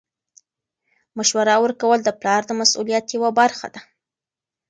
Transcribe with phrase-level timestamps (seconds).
[1.17, 3.81] مشوره ورکول د پلار د مسؤلیت یوه برخه ده.